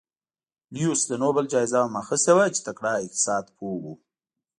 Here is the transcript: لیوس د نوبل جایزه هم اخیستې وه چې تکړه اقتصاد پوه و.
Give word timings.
لیوس 0.73 1.01
د 1.07 1.11
نوبل 1.23 1.45
جایزه 1.53 1.79
هم 1.85 1.93
اخیستې 2.03 2.31
وه 2.35 2.45
چې 2.55 2.61
تکړه 2.67 2.91
اقتصاد 3.05 3.45
پوه 3.57 3.77
و. 3.83 3.85